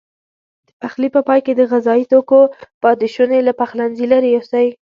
[0.67, 2.41] د پخلي په پای کې د غذايي توکو
[2.83, 4.67] پاتې شونې له پخلنځي لیرې یوسئ.